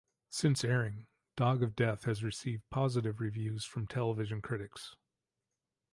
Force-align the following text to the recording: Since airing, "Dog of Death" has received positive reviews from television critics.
Since 0.31 0.63
airing, 0.63 1.05
"Dog 1.35 1.61
of 1.61 1.75
Death" 1.75 2.05
has 2.05 2.23
received 2.23 2.67
positive 2.71 3.19
reviews 3.19 3.65
from 3.65 3.85
television 3.85 4.41
critics. 4.41 4.95